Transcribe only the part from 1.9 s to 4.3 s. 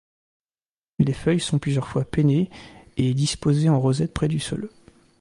pennées et disposées en rosette près